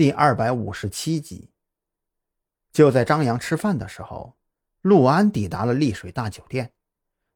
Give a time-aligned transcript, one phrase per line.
[0.00, 1.50] 第二百五十七集。
[2.72, 4.34] 就在张扬吃饭的时候，
[4.80, 6.72] 陆安抵达了丽水大酒店，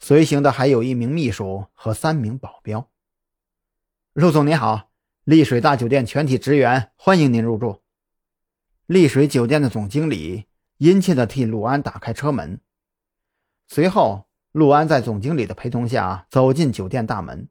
[0.00, 2.90] 随行的还有一名秘书和三名保镖。
[4.12, 4.90] 陆总您好，
[5.22, 7.80] 丽水大酒店全体职员欢迎您入住。
[8.86, 10.46] 丽水酒店的总经理
[10.78, 12.60] 殷切地替陆安打开车门。
[13.68, 17.48] 随后，陆安在总经理的陪同下走进酒店大门，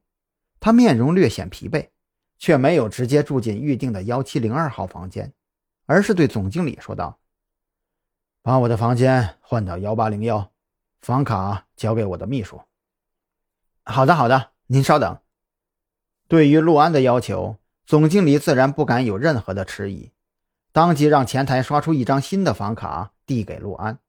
[0.60, 1.92] 他面容略显疲惫。
[2.38, 5.34] 却没有直接住进预定的幺七零二号房间，
[5.86, 7.20] 而是对总经理说道
[8.44, 10.52] ：“把我的房间换到幺八零幺，
[11.02, 12.62] 房卡交给我的秘书。
[13.84, 15.18] ”“好的，好的，您稍等。”
[16.28, 20.12] 对于陆安的要求，总经理自然不敢有任何的迟疑，
[20.74, 24.00] 当即让前台刷出一张新的房卡递给陆安，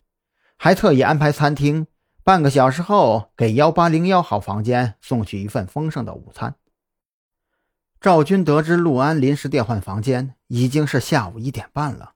[0.57, 1.87] 还特意安排餐厅
[2.25, 6.57] 半个小时后给幺八零幺号房间送去一份丰盛的午餐。
[8.01, 12.13] 赵军得知陆安临时调换房间已经是下午一点半了，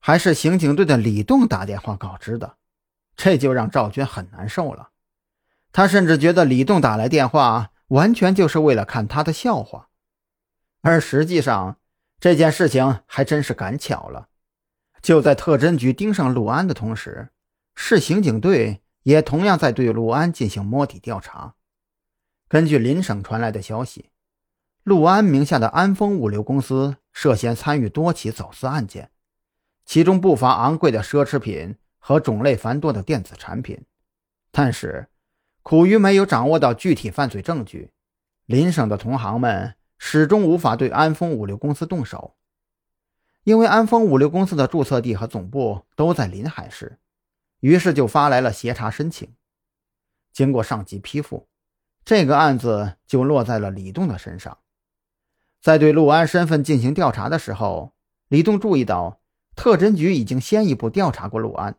[0.00, 2.56] 还是刑警队的李栋打电话告知的，
[3.14, 4.88] 这就让赵军很难受了。
[5.72, 9.88] 他甚至觉得李栋打来电话完全就是为了看他的笑话，
[10.80, 11.76] 而实际上
[12.18, 14.28] 这件事情还真是赶巧了。
[15.02, 17.28] 就在特侦局盯上陆安的同时，
[17.74, 21.56] 市刑警队也同样在对陆安进行摸底调查。
[22.48, 24.08] 根据邻省传来的消息。
[24.84, 29.10] 陆安名下的安丰物流公司涉嫌参与多起走私案件，
[29.86, 33.82] 其中不乏昂贵的奢侈品和种类繁多的电子产品。
[34.50, 35.08] 但是，
[35.62, 37.92] 苦于没有掌握到具体犯罪证据，
[38.44, 42.36] 邻省的同行们始终无法对安丰物流公司动手。
[43.44, 46.98] 因为安丰物流公司的注册地和总部都在临海市，
[47.60, 49.32] 于是就发来了协查申请。
[50.30, 51.48] 经过上级批复，
[52.04, 54.58] 这个案子就落在了李栋的身上。
[55.64, 57.94] 在对陆安身份进行调查的时候，
[58.28, 59.22] 李栋注意到
[59.56, 61.76] 特侦局已经先一步调查过陆安。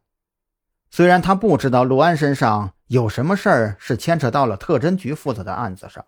[0.89, 6.03] 虽然他不知道陆安身上有什么事儿是牵扯到了特侦局负责的案子上，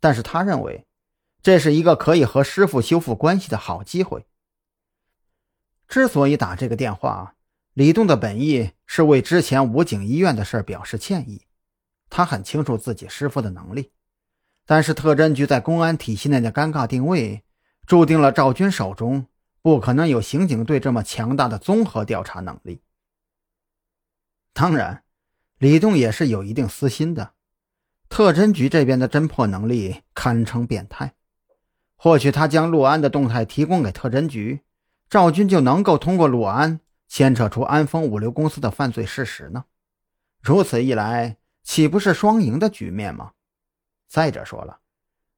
[0.00, 0.86] 但是他认为
[1.40, 4.26] 这是一个可以和师傅修复关系的好机会。
[5.88, 7.36] 之所以打这个电话，
[7.72, 11.46] 李栋的本意是为之前武警医院的事表示歉意。
[12.10, 13.92] 他很清楚自己师傅的能力。
[14.70, 17.42] 但是特侦局在公安体系内的尴尬定位，
[17.86, 19.26] 注定了赵军手中
[19.62, 22.82] 不可能有刑警队这么强大的综合调查能力。
[24.52, 25.04] 当然，
[25.56, 27.32] 李栋也是有一定私心的。
[28.10, 31.14] 特侦局这边的侦破能力堪称变态，
[31.96, 34.60] 或许他将陆安的动态提供给特侦局，
[35.08, 39.64] 赵军就能够通过陆安牵扯出安丰物流公司的犯罪事实呢？
[40.42, 43.32] 如此一来，岂不是双赢的局面吗？
[44.08, 44.78] 再者说了，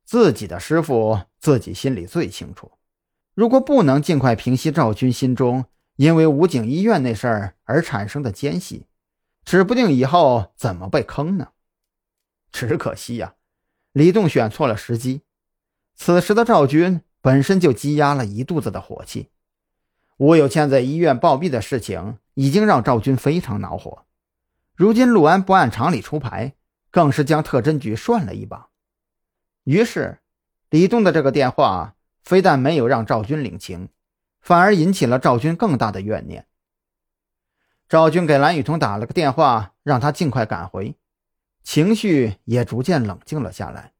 [0.04, 2.70] 自己的师傅自己心里最清楚。
[3.34, 5.64] 如果不能尽快平息赵军心中
[5.96, 8.86] 因为武警医院那事儿而产生的间隙，
[9.44, 11.48] 指不定以后怎么被坑呢？
[12.52, 13.34] 只可惜呀，
[13.92, 15.22] 李栋选错了时机。
[15.96, 19.30] 此时的赵军本身就积压了一肚子的火气，
[20.18, 24.04] 吴有倩在医院暴毙的事情已经让赵军非常恼火。
[24.76, 26.54] 如今陆安不按常理出牌。
[26.90, 28.68] 更是将特侦局涮了一把，
[29.64, 30.18] 于是
[30.70, 33.88] 李栋的这个电话非但没有让赵军领情，
[34.40, 36.46] 反而引起了赵军更大的怨念。
[37.88, 40.96] 赵军给蓝雨桐打了个电话，让他尽快赶回，
[41.62, 43.92] 情绪也逐渐冷静了下来。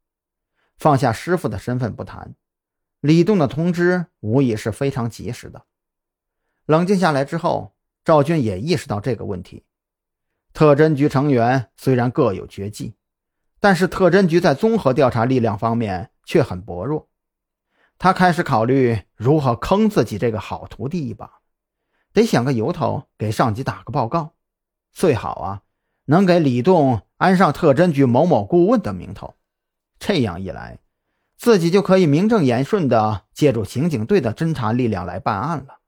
[0.76, 2.34] 放下师傅的身份不谈，
[3.00, 5.64] 李栋的通知无疑是非常及时的。
[6.66, 7.74] 冷静下来之后，
[8.04, 9.64] 赵军也意识到这个问题。
[10.52, 12.94] 特侦局成员虽然各有绝技，
[13.60, 17.08] 但是特侦局在综合调查力量方面却很薄弱。
[17.98, 21.40] 他开始考虑如何坑自己这个好徒弟一把，
[22.12, 24.32] 得想个由头给上级打个报告，
[24.90, 25.62] 最好啊
[26.06, 29.34] 能给李栋安上特侦局某某顾问的名头。
[29.98, 30.78] 这样一来，
[31.36, 35.79] 自己就可以名正言顺地借助刑警队的侦查力量来办案了。